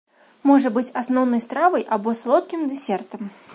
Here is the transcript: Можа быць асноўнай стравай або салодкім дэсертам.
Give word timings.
Можа 0.51 0.71
быць 0.77 0.93
асноўнай 1.01 1.43
стравай 1.47 1.87
або 1.99 2.17
салодкім 2.25 2.61
дэсертам. 2.73 3.33